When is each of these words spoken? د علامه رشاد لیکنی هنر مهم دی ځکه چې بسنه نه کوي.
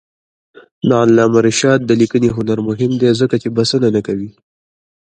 د 0.87 0.89
علامه 1.01 1.39
رشاد 1.47 1.79
لیکنی 2.01 2.29
هنر 2.37 2.59
مهم 2.67 2.91
دی 3.01 3.09
ځکه 3.21 3.35
چې 3.41 3.47
بسنه 3.57 3.87
نه 3.95 4.01
کوي. 4.07 4.29